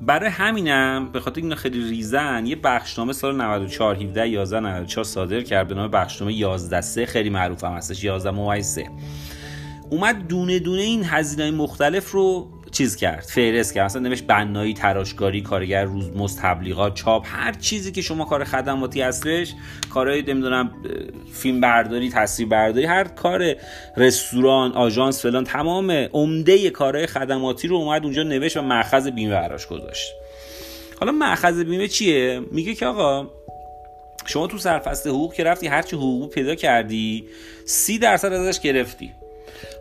برای 0.00 0.30
همینم 0.30 1.08
به 1.12 1.20
خاطر 1.20 1.40
اینا 1.40 1.54
خیلی 1.54 1.88
ریزن 1.88 2.46
یه 2.46 2.56
بخشنامه 2.56 3.12
سال 3.12 3.36
94 3.36 3.96
17 3.96 4.28
11 4.28 4.60
94 4.60 5.04
صادر 5.04 5.40
کرد 5.40 5.68
به 5.68 5.74
نام 5.74 5.90
بخشنامه 5.90 6.32
11 6.34 6.80
3 6.80 7.06
خیلی 7.06 7.30
معروف 7.30 7.64
هم 7.64 7.72
هستش 7.72 8.04
11 8.04 8.30
ممیز 8.30 8.66
3 8.66 8.90
اومد 9.90 10.26
دونه 10.26 10.58
دونه 10.58 10.82
این 10.82 11.04
هزینه 11.04 11.50
مختلف 11.50 12.10
رو 12.10 12.48
چیز 12.72 12.96
کرد 12.96 13.20
فهرست 13.20 13.74
کرد. 13.74 13.84
مثلا 13.84 14.02
نوشت 14.02 14.24
بنایی 14.24 14.74
تراشکاری 14.74 15.42
کارگر 15.42 15.84
روزمزد 15.84 16.40
تبلیغات 16.40 16.94
چاپ 16.94 17.26
هر 17.28 17.52
چیزی 17.52 17.92
که 17.92 18.02
شما 18.02 18.24
کار 18.24 18.44
خدماتی 18.44 19.00
هستش 19.00 19.54
کارهای 19.90 20.22
نمی‌دونم 20.22 20.70
فیلم 21.32 21.60
برداری 21.60 22.10
تصویر 22.10 22.48
برداری 22.48 22.86
هر 22.86 23.04
کار 23.04 23.54
رستوران 23.96 24.72
آژانس 24.72 25.22
فلان 25.22 25.44
تمام 25.44 25.90
عمده 25.90 26.70
کارهای 26.70 27.06
خدماتی 27.06 27.68
رو 27.68 27.76
اومد 27.76 28.04
اونجا 28.04 28.22
نوشت 28.22 28.56
و 28.56 28.62
مأخذ 28.62 29.08
بیمه 29.08 29.32
براش 29.32 29.66
گذاشت. 29.66 30.12
حالا 31.00 31.12
مأخذ 31.12 31.62
بیمه 31.62 31.88
چیه؟ 31.88 32.40
میگه 32.50 32.74
که 32.74 32.86
آقا 32.86 33.30
شما 34.26 34.46
تو 34.46 34.58
سرفصل 34.58 35.10
حقوق 35.10 35.34
که 35.34 35.44
رفتی 35.44 35.66
هرچی 35.66 35.96
حقوق 35.96 36.30
پیدا 36.30 36.54
کردی 36.54 37.24
سی 37.66 37.98
درصد 37.98 38.32
ازش 38.32 38.60
گرفتی. 38.60 39.12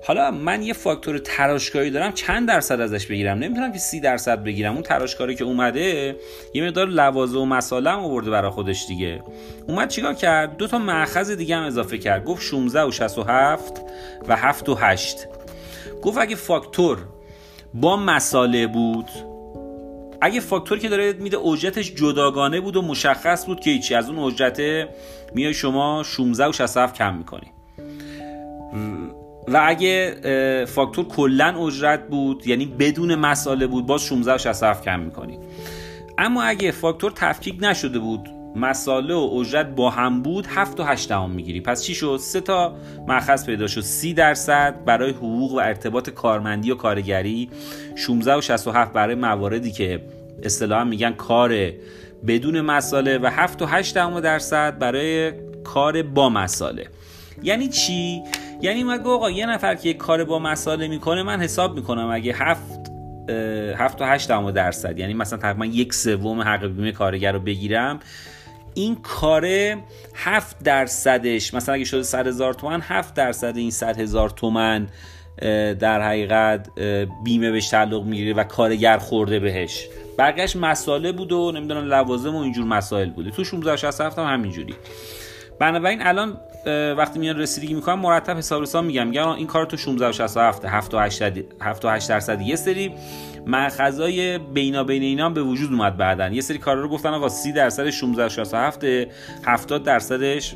حالا 0.08 0.32
من 0.32 0.62
یه 0.63 0.74
فاکتور 0.74 1.17
تراشکاری 1.17 1.91
دارم 1.91 2.12
چند 2.12 2.48
درصد 2.48 2.82
ازش 2.82 3.05
بگیرم؟ 3.05 3.38
نمی‌تونم 3.38 3.72
که 3.72 3.79
سی 3.79 4.00
درصد 4.00 4.44
بگیرم. 4.44 4.74
اون 4.74 4.84
تراشکاری 4.84 5.36
که 5.36 5.44
اومده 5.44 6.15
یه 6.53 6.63
مقدار 6.63 6.88
لوازم 6.88 7.39
و 7.39 7.46
مسالم 7.46 8.00
آورده 8.00 8.32
برای 8.32 8.51
خودش 8.51 8.86
دیگه. 8.88 9.24
اومد 9.67 9.89
چیکار 9.89 10.13
کرد؟ 10.13 10.58
دو 10.58 10.67
تا 10.67 10.77
مأخذ 10.77 11.32
دیگه 11.32 11.55
هم 11.55 11.63
اضافه 11.63 11.98
کرد. 11.98 12.25
گفت 12.25 12.41
16 12.41 12.84
و 12.84 12.91
67 12.91 13.82
و 14.27 14.36
7 14.36 14.70
و 14.70 14.75
8 14.75 15.17
گفت 16.03 16.17
اگه 16.17 16.36
فاکتور 16.36 16.98
با 17.74 17.98
مساله 17.98 18.67
بود 18.67 19.10
اگه 20.22 20.39
فاکتوری 20.39 20.82
که 20.82 20.89
داره 20.89 21.13
میده 21.13 21.38
اجرتش 21.38 21.94
جداگانه 21.96 22.62
بود 22.62 22.75
و 22.75 22.82
مشخص 22.82 23.46
بود 23.46 23.60
که 23.60 23.70
هیچی 23.70 23.96
از 23.96 24.10
اون 24.10 24.20
اجرت 24.20 24.62
میای 25.34 25.53
شما 25.53 26.03
16 26.03 26.50
و 26.50 26.51
67 26.51 26.96
کم 26.96 27.15
می‌کنی. 27.17 27.54
و 29.48 29.62
اگه 29.66 30.16
فاکتور 30.68 31.08
کلا 31.08 31.66
اجرت 31.66 32.08
بود 32.08 32.48
یعنی 32.48 32.66
بدون 32.66 33.16
مساله 33.16 33.68
بود 33.68 33.86
باز 33.86 34.02
16 34.02 34.36
و 34.36 34.38
67 34.38 34.84
کم 34.84 35.00
می‌کنی 35.00 35.40
اما 36.18 36.44
اگه 36.44 36.72
فاکتور 36.72 37.12
تفکیک 37.16 37.58
نشده 37.62 38.00
بود 38.00 38.30
مساله 38.56 39.14
و 39.14 39.34
اجرت 39.40 39.75
با 39.75 39.90
هم 39.90 40.22
بود 40.22 40.48
7 40.48 40.80
و 40.80 40.84
8 40.84 41.10
دهم 41.10 41.30
می‌گیری. 41.30 41.62
پس 41.62 41.84
چی 41.84 41.96
شد؟ 41.96 42.18
سه 42.22 42.42
تا 42.42 42.75
مأخذ 43.08 43.46
پیدا 43.46 43.68
شد. 43.68 43.82
30 43.82 44.14
درصد 44.14 44.86
برای 44.86 45.12
حقوق 45.12 45.52
و 45.52 45.56
ارتباط 45.56 46.10
کارمندی 46.10 46.72
و 46.72 46.75
کارگری 46.75 47.50
16 47.96 48.38
و 48.38 48.42
67 48.42 48.94
برای 48.94 49.16
مواردی 49.16 49.72
که 49.72 50.02
اصطلاحا 50.44 50.84
میگن 50.84 51.12
کار 51.12 51.72
بدون 52.28 52.62
مساله 52.62 53.18
و 53.18 53.30
7 53.34 53.62
و 53.62 53.66
8 53.66 53.94
درصد 54.22 54.80
برای 54.80 55.32
کار 55.64 56.04
با 56.04 56.30
مساله. 56.30 56.88
یعنی 57.46 57.68
چی؟ 57.68 58.24
یعنی 58.62 58.84
مگه 58.84 59.04
آقا 59.04 59.32
یه 59.32 59.46
نفر 59.46 59.75
که 59.75 59.90
یک 59.90 59.98
کار 59.98 60.24
با 60.24 60.40
مساله 60.40 60.88
می‌کنه 60.88 61.24
من 61.24 61.42
حساب 61.42 61.75
می‌کنم 61.75 62.10
اگه 62.12 62.34
هفت 62.36 62.92
هفت 63.78 64.02
و 64.02 64.06
هشت 64.06 64.28
درصد 64.52 65.00
یعنی 65.00 65.14
مثلا 65.14 65.40
تقریبا 65.40 65.66
یک 65.66 65.94
سوم 65.94 66.42
حق 66.42 66.66
بیمه 66.66 66.92
کارگر 66.92 67.32
رو 67.32 67.40
بگیرم 67.40 68.00
این 68.74 68.96
کاره 68.96 69.78
هفت 70.16 70.64
درصدش 70.64 71.54
مثلا 71.54 71.75
اگه 71.75 71.86
شده 71.86 72.04
صد 72.04 72.28
هزار 72.28 72.54
تومن 72.54 72.82
هفت 72.82 73.14
درصد 73.14 73.58
این 73.58 73.72
صد 73.72 74.00
هزار 74.00 74.30
تومن 74.30 74.88
در 75.80 76.02
حقیقت 76.02 76.68
بیمه 77.24 77.52
بهش 77.52 77.70
تعلق 77.70 78.04
می‌گیره 78.04 78.34
و 78.34 78.44
کارگر 78.44 78.98
خورده 78.98 79.40
بهش. 79.40 79.88
بقیهش 80.18 80.56
مساله 80.56 81.12
بود 81.12 81.32
و 81.32 81.52
نمی‌دونم 81.52 81.86
لوازم 81.86 82.36
و 82.36 82.40
اینجور 82.40 82.66
مسائل 82.66 83.10
بوده. 83.10 83.32
تو 83.32 83.44
16 83.44 83.78
67 83.78 84.20
هم 84.20 84.34
همینجوری. 84.34 84.75
بنابراین 85.60 86.02
الان 86.02 86.38
وقتی 86.98 87.19
میان 87.19 87.38
رسیدگی 87.38 87.74
می‌کنم 87.74 88.00
مرتب 88.00 88.38
حساب 88.38 88.62
رسان 88.62 88.86
میگم. 88.86 89.07
میگم 89.07 89.29
این 89.29 89.48
کار 89.48 89.65
تو 89.65 89.77
16 89.77 90.10
و 90.10 90.12
67 90.12 90.65
7 90.65 90.93
و 90.93 91.00
8 91.00 91.22
7 91.62 91.86
و 91.86 91.89
8 91.89 92.10
درصد. 92.10 92.41
یه 92.41 92.55
سری 92.55 92.91
مأخذای 93.48 94.38
بینا 94.38 94.84
بین 94.84 95.03
اینا 95.03 95.29
به 95.29 95.43
وجود 95.43 95.72
اومد 95.72 95.98
بعدن 95.98 96.34
یه 96.34 96.41
سری 96.41 96.57
کارا 96.57 96.81
رو 96.81 96.89
گفتن 96.89 97.10
آقا 97.10 97.29
30 97.29 97.51
درصد 97.51 97.89
16 97.89 98.25
و 98.25 98.29
67 98.29 98.84
70 99.45 99.84
درصدش 99.84 100.55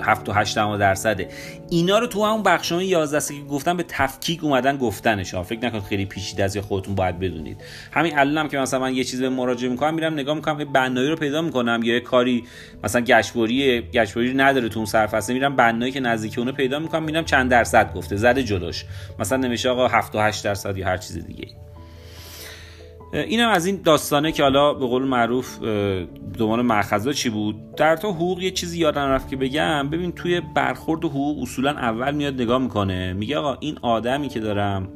7 0.00 0.28
و 0.28 0.32
8 0.32 0.54
درصده. 0.54 1.28
اینا 1.70 1.98
رو 1.98 2.06
تو 2.06 2.24
همون 2.24 2.42
بخشنامه 2.42 2.84
11 2.84 3.34
که 3.34 3.44
گفتم 3.50 3.76
به 3.76 3.84
تفکیک 3.88 4.44
اومدن 4.44 4.76
گفتنش 4.76 5.34
ها. 5.34 5.42
فکر 5.42 5.66
نکنید 5.66 5.82
خیلی 5.82 6.04
پیچیده 6.04 6.44
از 6.44 6.56
خودتون 6.56 6.94
باید 6.94 7.18
بدونید. 7.18 7.64
همین 7.92 8.18
الانم 8.18 8.48
که 8.48 8.58
مثلا 8.58 8.80
من 8.80 8.94
یه 8.94 9.04
چیز 9.04 9.20
به 9.20 9.28
مراجعه 9.28 9.70
می‌کنم 9.70 9.94
میرم 9.94 10.12
نگاه 10.12 10.34
می‌کنم 10.34 10.60
یه 10.60 10.66
بنایی 10.66 11.08
رو 11.08 11.16
پیدا 11.16 11.42
می‌کنم 11.42 11.80
یا 11.84 11.94
یه 11.94 12.00
کاری 12.00 12.44
مثلا 12.84 13.00
گشتوری 13.00 13.82
گشتوری 13.82 14.34
نداره 14.34 14.68
تو 14.68 14.78
اون 14.78 14.86
سرفصل. 14.86 15.32
میرم 15.32 15.56
بنایی 15.56 15.92
که 15.92 16.00
نزدیک 16.00 16.38
اونه 16.38 16.52
پیدا 16.52 16.78
می‌کنم 16.78 17.02
میرم 17.02 17.24
چند 17.24 17.50
درصد 17.50 17.94
گفته 17.94 18.16
زده 18.16 18.42
جلوش. 18.42 18.84
مثلا 19.18 19.38
نمیشه 19.38 19.68
آقا 19.68 19.88
7 19.88 20.14
و 20.14 20.18
8 20.18 20.44
درصد 20.44 20.76
یا 20.76 20.86
هر 20.86 20.96
چیز 20.96 21.26
دیگه 21.26 21.48
اینم 23.12 23.48
از 23.48 23.66
این 23.66 23.80
داستانه 23.84 24.32
که 24.32 24.42
حالا 24.42 24.74
به 24.74 24.86
قول 24.86 25.02
معروف 25.02 25.62
دومان 26.38 26.62
مأخذا 26.62 27.12
چی 27.12 27.30
بود؟ 27.30 27.74
در 27.76 27.96
تو 27.96 28.12
حقوق 28.12 28.42
یه 28.42 28.50
چیزی 28.50 28.78
یادم 28.78 29.00
رفت 29.00 29.28
که 29.28 29.36
بگم. 29.36 29.88
ببین 29.90 30.12
توی 30.12 30.40
برخورد 30.40 31.04
حقوق 31.04 31.42
اصولا 31.42 31.70
اول 31.70 32.14
میاد 32.14 32.34
نگاه 32.34 32.58
می‌کنه 32.58 33.12
میگه 33.12 33.38
آقا 33.38 33.56
این 33.60 33.78
آدمی 33.82 34.28
که 34.28 34.40
دارم 34.40 34.88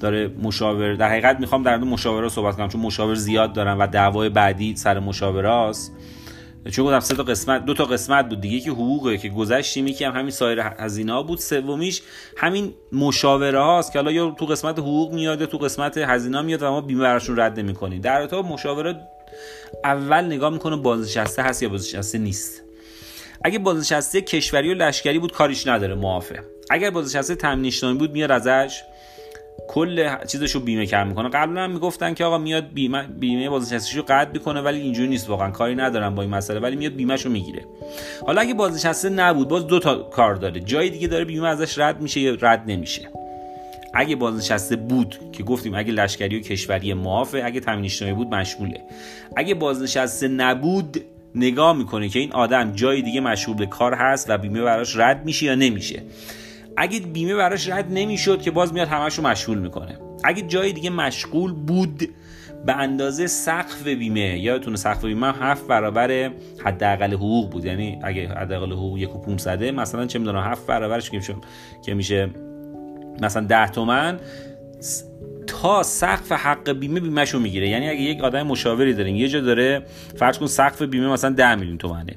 داره 0.00 0.28
مشاور 0.42 0.94
در 0.94 1.08
حقیقت 1.08 1.40
می‌خوام 1.40 1.62
در 1.62 1.76
مورد 1.76 1.92
مشاوره 1.92 2.28
صحبت 2.28 2.56
کنم 2.56 2.68
چون 2.68 2.80
مشاور 2.80 3.14
زیاد 3.14 3.52
دارم 3.52 3.78
و 3.80 3.86
دعوای 3.86 4.28
بعدی 4.28 4.76
سر 4.76 4.98
مشاوره 4.98 5.50
است 5.50 5.96
چون 6.70 6.84
گفتم 6.84 7.00
سه 7.00 7.14
تا 7.14 7.22
قسمت 7.22 7.64
دو 7.64 7.74
تا 7.74 7.84
قسمت 7.84 8.28
بود 8.28 8.40
دیگه 8.40 8.60
که 8.60 8.70
حقوقه 8.70 9.18
که 9.18 9.28
گذشتیم 9.28 9.86
یکی 9.86 10.04
هم 10.04 10.12
همین 10.12 10.30
سایر 10.30 10.60
هزینه 10.60 11.22
بود. 11.22 11.38
سومیش 11.38 12.02
همین 12.36 12.74
مشاوره 12.92 13.60
هاست 13.60 13.92
که 13.92 13.98
حالا 13.98 14.12
یا 14.12 14.30
تو 14.30 14.46
قسمت 14.46 14.78
حقوق 14.78 15.12
میاد 15.12 15.44
تو 15.44 15.58
قسمت 15.58 15.98
هزینه 15.98 16.42
میاد 16.42 16.62
و 16.62 16.70
ما 16.70 16.80
بیمه 16.80 17.00
براشون 17.00 17.40
رد 17.40 17.60
نمی‌کنیم. 17.60 18.00
در 18.00 18.26
تا 18.26 18.42
مشاوره 18.42 19.00
اول 19.84 20.24
نگاه 20.24 20.50
می‌کنه 20.50 20.76
بازنشسته 20.76 21.42
هست 21.42 21.62
یا 21.62 21.68
بازنشسته 21.68 22.18
نیست. 22.18 22.62
اگه 23.44 23.58
بازنشسته 23.58 24.20
کشوری 24.20 24.74
و 24.74 24.74
لشکری 24.74 25.18
بود 25.18 25.32
کاریش 25.32 25.66
نداره 25.66 25.94
معافه. 25.94 26.42
اگر 26.70 26.90
بازنشسته 26.90 27.34
تامین 27.34 27.98
بود 27.98 28.12
میاد 28.12 28.30
ازش 28.30 28.82
کل 29.68 30.08
چیزشو 30.26 30.60
بیمه 30.60 30.86
کردن 30.86 31.08
می‌کنه. 31.08 31.28
قبلا 31.28 31.60
هم 31.60 31.70
می‌گفتن 31.70 32.14
که 32.14 32.24
آقا 32.24 32.38
میاد 32.38 32.68
بیمه 32.74 33.02
بیمه 33.02 33.48
بازنشستگیشو 33.48 34.02
قطع 34.02 34.30
می‌کنه 34.32 34.60
ولی 34.60 34.80
اینجوری 34.80 35.08
نیست 35.08 35.30
واقعا. 35.30 35.50
کاری 35.50 35.74
ندارم 35.74 36.14
با 36.14 36.22
این 36.22 36.30
مسئله 36.30 36.60
ولی 36.60 36.76
میاد 36.76 36.92
بیمهشو 36.92 37.30
می‌گیره. 37.30 37.64
حالا 38.26 38.40
اگه 38.40 38.54
بازنشسته 38.54 39.08
نبود 39.08 39.48
باز 39.48 39.66
دو 39.66 39.78
تا 39.78 39.94
کار 39.94 40.34
داره. 40.34 40.60
جای 40.60 40.90
دیگه 40.90 41.08
داره 41.08 41.24
بیمه 41.24 41.48
ازش 41.48 41.78
رد 41.78 42.00
میشه 42.00 42.20
یا 42.20 42.36
رد 42.40 42.62
نمیشه. 42.66 43.08
اگه 43.94 44.16
بازنشسته 44.16 44.76
بود 44.76 45.16
که 45.32 45.42
گفتیم 45.42 45.74
اگه 45.74 45.92
لشکری 45.92 46.38
و 46.38 46.40
کشوری 46.40 46.94
معافه 46.94 47.42
اگه 47.44 47.60
تامین 47.60 47.84
اجتماعی 47.84 48.14
بود 48.14 48.34
مشموله. 48.34 48.80
اگه 49.36 49.54
بازنشسته 49.54 50.28
نبود 50.28 51.00
نگاه 51.34 51.76
می‌کنه 51.76 52.08
که 52.08 52.18
این 52.18 52.32
آدم 52.32 52.72
جای 52.72 53.02
دیگه 53.02 53.20
مشغول 53.20 53.66
کار 53.66 53.94
هست 53.94 54.30
و 54.30 54.38
بیمه 54.38 54.62
براش 54.62 54.96
رد 54.96 55.24
میشه 55.24 55.46
یا 55.46 55.54
نمیشه. 55.54 56.02
اگه 56.76 57.00
بیمه 57.00 57.34
براش 57.34 57.68
رد 57.68 57.86
نمی‌شد 57.90 58.42
که 58.42 58.50
باز 58.50 58.72
میاد 58.72 58.88
همش 58.88 59.14
رو 59.14 59.26
مشغول 59.26 59.58
می‌کنه. 59.58 59.98
اگه 60.24 60.42
جای 60.42 60.72
دیگه 60.72 60.90
مشغول 60.90 61.52
بود 61.52 62.08
به 62.66 62.76
اندازه 62.76 63.26
سقف 63.26 63.86
بیمه 63.86 64.38
یادتونه 64.38 64.76
سقف 64.76 65.04
بیمه 65.04 65.32
هفت 65.32 65.66
برابر 65.66 66.30
حداقل 66.64 67.12
حقوق 67.14 67.50
بود. 67.50 67.64
یعنی 67.64 67.98
اگه 68.02 68.28
حداقل 68.28 68.72
حقوق 68.72 68.98
یک 68.98 69.16
و 69.16 69.18
500 69.18 69.64
مثلا 69.64 70.06
چه 70.06 70.18
می‌دونم 70.18 70.42
هفت 70.42 70.66
برابرش 70.66 71.10
که 71.10 71.16
میشه 71.16 71.34
که 71.84 71.94
میشه 71.94 72.30
مثلا 73.22 73.46
10 73.46 73.68
تومن 73.68 74.18
تا 75.46 75.82
سقف 75.82 76.32
حق 76.32 76.70
بیمه 76.70 77.00
بیمهشو 77.00 77.38
می‌گیره. 77.38 77.68
یعنی 77.68 77.88
اگه 77.88 78.00
یک 78.00 78.20
آدم 78.20 78.42
مشاوری 78.42 78.94
داریم 78.94 79.16
یه 79.16 79.28
جا 79.28 79.40
داره 79.40 79.82
فرض 80.18 80.38
کن 80.38 80.46
سقف 80.46 80.82
بیمه 80.82 81.08
مثلا 81.08 81.30
10 81.30 81.54
میلیون 81.54 81.78
تومنه. 81.78 82.14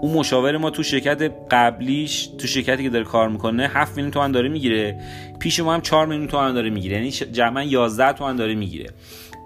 اون 0.00 0.12
مشاور 0.12 0.56
ما 0.56 0.70
تو 0.70 0.82
شرکت 0.82 1.32
قبلیش 1.50 2.26
تو 2.38 2.46
شرکتی 2.46 2.82
که 2.82 2.90
داره 2.90 3.04
کار 3.04 3.28
می‌کنه 3.28 3.68
7 3.68 3.96
میلیون 3.96 4.10
تومن 4.10 4.32
داره 4.32 4.48
می‌گیره. 4.48 5.00
پیش 5.38 5.60
ما 5.60 5.74
هم 5.74 5.80
4 5.80 6.06
میلیون 6.06 6.28
تومن 6.28 6.54
داره 6.54 6.70
می‌گیره. 6.70 6.96
یعنی 6.96 7.10
جمعا 7.10 7.62
11 7.62 8.12
تومن 8.12 8.36
داره 8.36 8.54
می‌گیره. 8.54 8.90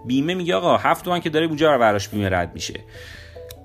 بیمه 0.06 0.34
میگه 0.34 0.54
آقا 0.54 0.76
هفت 0.76 1.04
تومن 1.04 1.20
که 1.20 1.30
داره 1.30 1.46
اونجا 1.46 1.78
براش 1.78 2.08
بیمه 2.08 2.28
رد 2.28 2.50
میشه. 2.54 2.74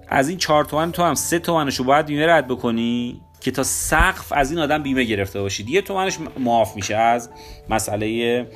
از 0.08 0.30
این 0.30 0.38
چهار 0.38 0.66
تومن 0.66 0.92
تو 0.92 1.04
هم 1.04 1.14
سه 1.14 1.40
تومنشو 1.40 1.84
باید 1.84 2.06
بیمه 2.06 2.28
رد 2.28 2.48
بکنی 2.48 3.22
که 3.42 3.52
تا 3.52 3.64
سقف 3.64 4.32
از 4.32 4.52
این 4.52 4.60
آدم 4.60 4.84
بیمه 4.84 5.04
گرفته 5.04 5.42
باشید. 5.42 5.70
یه 5.70 5.82
تومنش 5.82 6.18
معاف 6.40 6.76
میشه 6.76 6.96
از 6.96 7.30
مسئله 7.70 8.48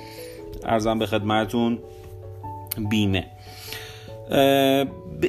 عرضم 0.66 1.00
به 1.00 1.06
خدمتتون 1.06 1.80
بیمه. 2.90 3.26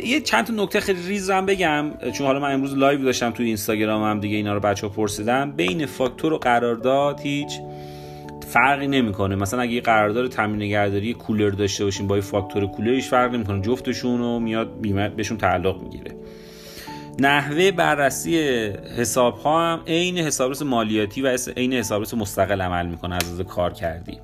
یه 0.05 0.21
چند 0.25 0.47
تا 0.47 0.53
نکته 0.53 0.81
خیلی 0.81 1.03
ریز 1.03 1.31
هم 1.31 1.47
بگم 1.47 1.91
چون 2.13 2.27
حالا 2.27 2.41
من 2.41 2.55
امروز 2.55 2.77
live 2.77 3.05
داشتم 3.05 3.31
توی 3.31 3.47
اینستاگرام 3.47 4.03
هم 4.03 4.21
دیگه 4.21 4.37
اینا 4.37 4.55
رو 4.55 4.61
بچه 4.61 4.87
ها 4.87 4.93
پرسیدم 4.93 5.53
بین 5.53 5.87
فاکتور 5.87 6.33
و 6.33 6.39
قرارداد 6.39 7.21
هیچ 7.21 7.53
فرقی 8.49 8.87
نمی‌کنه. 8.87 9.35
مثلا 9.35 9.61
اگه 9.61 9.73
یه 9.73 9.81
قرارداد 9.81 10.29
تامین 10.29 10.57
نگهداری 10.57 11.15
کولر 11.15 11.51
داشته 11.51 11.85
باشیم 11.85 12.07
با 12.07 12.17
یه 12.17 12.23
فاکتور 12.23 12.67
کولرش 12.67 13.09
فرق 13.09 13.35
نمی‌کنه. 13.35 13.61
جفتشون 13.61 14.19
رو 14.19 14.39
میاد 14.39 14.81
بیمه 14.81 15.09
بهشون 15.09 15.39
تعلق 15.39 15.83
می‌گیره. 15.83 16.11
نحوه 17.19 17.71
بررسی 17.71 18.39
حساب 18.99 19.39
ها 19.39 19.73
هم 19.73 19.81
عین 19.87 20.19
حسابرس 20.19 20.63
مالیاتی 20.63 21.23
و 21.23 21.37
عین 21.57 21.73
حسابرس 21.73 22.15
مستقل 22.15 22.63
عمل 22.63 22.87
می‌کنه 22.87 23.15
از 23.15 23.41
کار 23.41 23.73
کردی. 23.73 24.19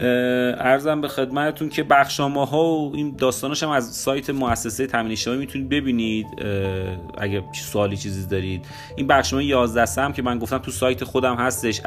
ارزم 0.00 1.00
به 1.00 1.08
خدمتتون 1.08 1.68
که 1.68 1.82
بخشنامه 1.82 2.46
ها 2.46 2.64
و 2.64 2.92
این 2.94 3.14
داستاناش 3.18 3.62
هم 3.62 3.68
از 3.68 3.94
سایت 3.94 4.30
مؤسسه 4.30 4.86
تامین 4.86 5.12
اجتماعی 5.12 5.40
می‌تونید 5.40 5.68
ببینید. 5.68 6.26
اگه 7.18 7.42
سوالی 7.52 7.96
چیزی 7.96 8.26
دارید. 8.26 8.66
این 8.96 9.06
بخشنامه 9.06 9.44
11 9.44 10.02
هم 10.02 10.12
که 10.12 10.22
من 10.22 10.38
گفتم 10.38 10.58
تو 10.58 10.70
سایت 10.70 11.04
خودم 11.04 11.34
هستش 11.34 11.80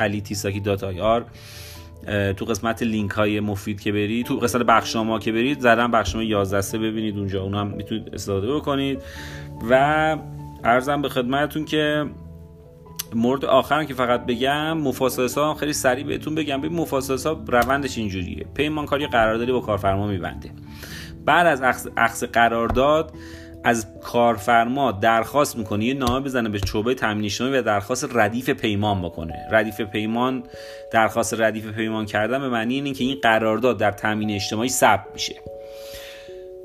آر. 1.01 1.25
تو 2.37 2.45
قسمت 2.45 2.83
لینک 2.83 3.11
های 3.11 3.39
مفید 3.39 3.81
که 3.81 3.91
برید 3.91 4.25
تو 4.25 4.35
قسمت 4.35 4.61
بخشنامه 4.61 5.19
که 5.19 5.31
برید 5.31 5.59
زدن 5.59 5.91
بخشنامه 5.91 6.25
11 6.25 6.77
ببینید. 6.77 7.17
اونجا 7.17 7.43
اونم 7.43 7.67
می‌تونید 7.67 8.09
استفاده 8.13 8.53
بکنید. 8.55 8.99
و 9.69 10.17
ارزم 10.63 11.01
به 11.01 11.09
خدمتتون 11.09 11.65
که 11.65 12.05
مورد 13.15 13.45
آخرم 13.45 13.85
که 13.85 13.93
فقط 13.93 14.25
بگم 14.25 14.77
مفاسد 14.77 15.23
حساب 15.23 15.57
خیلی 15.57 15.73
سریع 15.73 16.05
بهتون 16.05 16.35
بگم. 16.35 16.61
ببین 16.61 16.73
مفاسد 16.73 17.13
حساب 17.13 17.51
روندش 17.51 17.97
اینجوریه. 17.97 18.45
پیمانکاری 18.53 19.07
قراردادی 19.07 19.51
با 19.51 19.59
کارفرما 19.59 20.07
میبنده. 20.07 20.51
بعد 21.25 21.47
از 21.47 21.61
اخذ 21.97 22.23
قرارداد 22.23 23.13
از 23.63 23.87
کارفرما 24.03 24.91
درخواست 24.91 25.57
می‌کنه 25.57 25.85
یه 25.85 25.93
نامه 25.93 26.19
بزنه 26.19 26.49
به 26.49 26.59
چوبه 26.59 26.93
تامین 26.93 27.31
و 27.39 27.61
درخواست 27.61 28.15
ردیف 28.15 28.49
پیمان 28.49 29.01
بکنه. 29.01 29.33
ردیف 29.51 29.81
پیمان 29.81 30.43
درخواست 30.91 31.41
ردیف 31.41 31.67
پیمان 31.67 32.05
کردن 32.05 32.39
به 32.39 32.49
معنی 32.49 32.73
اینه 32.73 32.93
که 32.93 33.03
این 33.03 33.17
قرارداد 33.21 33.77
در 33.77 33.91
تامین 33.91 34.31
اجتماعی 34.31 34.69
ثبت 34.69 35.05
میشه. 35.13 35.35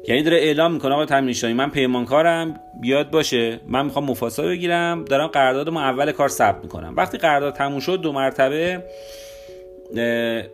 یعنی 0.09 0.23
داره 0.23 0.37
اعلام 0.37 0.73
می‌کنه 0.73 0.95
آقا 0.95 1.07
تامین 1.07 1.53
من 1.53 1.71
پیمانکارم 1.71 2.61
بیاد 2.81 3.11
باشه 3.11 3.61
من 3.67 3.85
می‌خوام 3.85 4.05
مفاسا 4.05 4.43
بگیرم 4.43 5.05
دارم 5.05 5.27
قرارداد 5.27 5.69
ما 5.69 5.83
اول 5.83 6.13
کار 6.13 6.29
ثبت 6.29 6.63
می‌کنم. 6.63 6.95
وقتی 6.97 7.19
قرارداد 7.19 7.55
تموم 7.55 7.81
شد 7.81 8.01
دو 8.01 8.13
مرتبه 8.13 8.85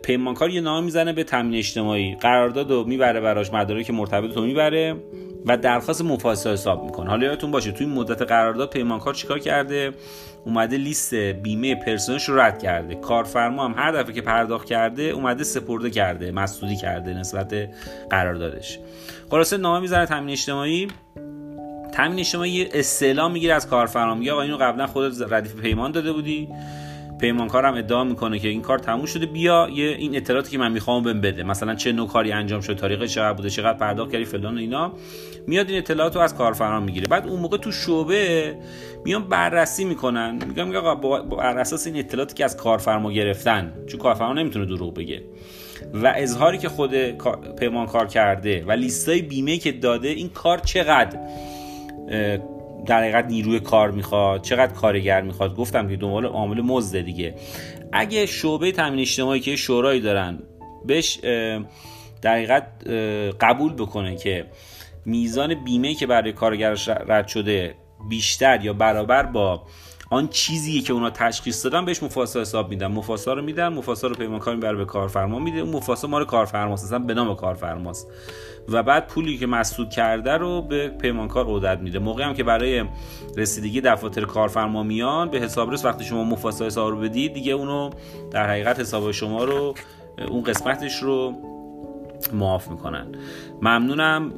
پیمانکار 0.03 0.49
یه 0.49 0.61
نام 0.61 0.83
می‌زنه 0.83 1.13
به 1.13 1.23
تامین 1.23 1.59
اجتماعی. 1.59 2.15
قرارداد 2.15 2.71
رو 2.71 2.83
می‌بره 2.83 3.19
براش 3.19 3.53
مدارک 3.53 3.89
مرتبط 3.89 4.35
رو 4.35 4.41
می‌بره. 4.41 4.95
و 5.45 5.57
درخواست 5.57 6.01
مفاسا 6.01 6.51
حساب 6.51 6.83
می‌کنه. 6.83 7.09
حالا 7.09 7.25
یادتون 7.25 7.51
باشه 7.51 7.71
توی 7.71 7.87
مدت 7.87 8.21
قرارداد 8.21 8.69
پیمانکار 8.69 9.13
چیکار 9.13 9.39
کرده؟ 9.39 9.91
اومده 10.45 10.77
لیست 10.77 11.13
بیمه 11.15 11.75
پرسنلش 11.75 12.29
رو 12.29 12.39
رد 12.39 12.63
کرده. 12.63 12.95
کارفرما 12.95 13.65
هم 13.65 13.73
هر 13.77 13.91
دفعه 13.91 14.13
که 14.13 14.21
پرداخت 14.21 14.67
کرده 14.67 15.03
اومده 15.03 15.43
سپرده 15.43 15.89
کرده 15.89 16.31
مسدودی 16.31 16.75
کرده 16.75 17.13
نسبت 17.13 17.69
قراردادش. 18.09 18.79
خلاصه 19.29 19.57
نامه 19.57 19.79
می‌زنه 19.79 20.05
تامین 20.05 20.29
اجتماعی. 20.29 20.87
تامین 21.93 22.19
اجتماعی 22.19 22.67
استعلام 22.73 23.31
می‌گیره 23.31 23.53
از 23.53 23.67
کارفرما. 23.67 24.15
میگه 24.15 24.31
آقا 24.31 24.41
اینو 24.41 24.57
قبلا 24.57 24.87
خودت 24.87 25.33
ردیف 25.33 25.55
پیمان 25.55 25.91
داده 25.91 26.13
بودی. 26.13 26.49
پیمانکار 27.19 27.65
هم 27.65 27.73
ادعا 27.73 28.03
می‌کنه 28.03 28.39
که 28.39 28.47
این 28.47 28.61
کار 28.61 28.79
تموم 28.79 29.05
شده 29.05 29.25
بیا 29.25 29.69
یه 29.73 29.85
این 29.85 30.15
اطلاعاتی 30.15 30.51
که 30.51 30.57
من 30.57 30.71
می‌خوام 30.71 31.03
بهم 31.03 31.21
بده. 31.21 31.43
مثلا 31.43 31.75
چه 31.75 31.91
نوع 31.91 32.07
کاری 32.07 32.31
انجام 32.31 32.61
شد 32.61 32.75
تاریخ 32.75 33.03
چقدر 33.03 33.33
بوده 33.33 33.49
چقدر 33.49 33.77
پرداخت 33.77 34.11
کردی 34.11 34.25
فلان 34.25 34.55
و 34.55 34.59
اینا. 34.59 34.93
میاد 35.47 35.69
این 35.69 35.77
اطلاعات 35.77 36.15
رو 36.15 36.21
از 36.21 36.35
کارفرما 36.35 36.79
می‌گیره. 36.79 37.07
بعد 37.07 37.27
اون 37.27 37.39
موقع 37.39 37.57
تو 37.57 37.71
شعبه 37.71 38.55
میان 39.05 39.29
بررسی 39.29 39.85
می‌کنن. 39.85 40.39
میگم 40.47 40.75
آقا 40.75 40.95
با 40.95 41.41
اساس 41.41 41.87
این 41.87 41.97
اطلاعاتی 41.97 42.35
که 42.35 42.45
از 42.45 42.57
کارفرما 42.57 43.11
گرفتن 43.11 43.73
چون 43.87 43.99
کارفرما 43.99 44.33
نمی‌تونه 44.33 44.65
دروغ 44.65 44.93
بگه. 44.93 45.21
و 45.93 46.13
اظهاری 46.15 46.57
که 46.57 46.69
خود 46.69 46.95
پیمانکار 47.59 48.07
کرده 48.07 48.63
و 48.67 48.71
لیستای 48.71 49.21
بیمه 49.21 49.57
که 49.57 49.71
داده 49.71 50.07
این 50.07 50.29
کار 50.29 50.57
چقدر 50.57 51.19
در 52.85 52.99
حقیقت 52.99 53.25
نیروی 53.25 53.59
کار 53.59 53.91
می‌خواد 53.91 54.41
چقدر 54.41 54.73
کارگر 54.73 55.21
می‌خواد. 55.21 55.55
گفتم 55.55 55.89
که 55.89 55.95
دنبال 55.95 56.25
عامل 56.25 56.61
مزد 56.61 57.01
دیگه. 57.01 57.35
اگه 57.91 58.25
شعبه 58.25 58.71
تامین 58.71 58.99
اجتماعی 58.99 59.39
که 59.39 59.55
شورایی 59.55 60.01
دارن 60.01 60.39
بهش 60.85 61.19
در 62.21 62.33
حقیقت 62.33 62.87
قبول 63.41 63.73
بکنه 63.73 64.15
که 64.15 64.45
میزان 65.05 65.63
بیمه 65.63 65.93
که 65.93 66.07
برای 66.07 66.33
کارگرش 66.33 66.87
رد 66.89 67.27
شده 67.27 67.75
بیشتر 68.09 68.65
یا 68.65 68.73
برابر 68.73 69.23
با 69.23 69.63
آن 70.09 70.27
چیزی 70.27 70.81
که 70.81 70.93
اونا 70.93 71.09
تشخیص 71.09 71.65
دادن 71.65 71.85
بهش 71.85 72.03
مفاسا 72.03 72.41
حساب 72.41 72.69
میدن. 72.69 72.87
مفاسا 72.87 73.33
رو 73.33 73.41
میدن 73.41 73.67
مفاسا 73.67 74.07
رو 74.07 74.15
پیمانکار 74.15 74.55
می‌بره 74.55 74.75
به 74.77 74.85
کارفرما 74.85 75.39
میده 75.39 75.59
اون 75.59 75.75
مفاسا 75.75 76.07
مال 76.07 76.25
کارفرماست 76.25 76.85
اصلا 76.85 76.99
به 76.99 77.13
نام 77.13 77.35
کارفرماست. 77.35 78.07
و 78.69 78.83
بعد 78.83 79.07
پولی 79.07 79.37
که 79.37 79.47
مسدود 79.47 79.89
کرده 79.89 80.31
رو 80.31 80.61
به 80.61 80.87
پیمانکار 80.87 81.47
عدت 81.49 81.79
میده. 81.81 81.99
موقعی 81.99 82.25
هم 82.25 82.33
که 82.33 82.43
برای 82.43 82.85
رسیدگی 83.37 83.81
دفاتر 83.81 84.25
کارفرما 84.25 84.83
میان 84.83 85.29
به 85.29 85.39
حسابرس 85.39 85.85
وقتی 85.85 86.05
شما 86.05 86.23
مفاسا 86.23 86.65
حساب 86.65 86.89
رو 86.89 86.99
بدید 86.99 87.33
دیگه 87.33 87.53
اونو 87.53 87.89
در 88.31 88.47
حقیقت 88.47 88.79
حساب 88.79 89.11
شما 89.11 89.43
رو 89.43 89.75
اون 90.27 90.43
قسمتش 90.43 91.03
رو 91.03 91.33
معاف 92.33 92.67
می‌کنن. 92.67 93.07
ممنونم 93.61 94.33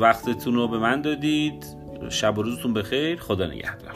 وقتتون 0.00 0.54
رو 0.54 0.68
به 0.68 0.78
من 0.78 1.02
دادید. 1.02 1.66
شب 2.08 2.38
و 2.38 2.42
روزتون 2.42 2.74
بخیر. 2.74 3.20
خدا 3.20 3.46
نگهدار. 3.46 3.92